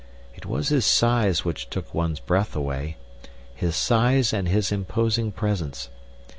It 0.33 0.47
was 0.47 0.69
his 0.69 0.83
size 0.83 1.45
which 1.45 1.69
took 1.69 1.93
one's 1.93 2.19
breath 2.19 2.55
away 2.55 2.97
his 3.53 3.75
size 3.75 4.33
and 4.33 4.47
his 4.47 4.71
imposing 4.71 5.31
presence. 5.31 5.89